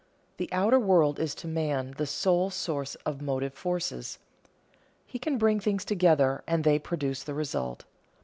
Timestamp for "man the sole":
1.47-2.49